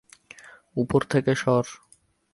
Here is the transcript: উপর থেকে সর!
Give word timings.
উপর 0.75 1.01
থেকে 1.03 1.31
সর! 1.35 1.65